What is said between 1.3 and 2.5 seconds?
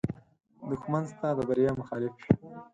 د بریا مخالف وي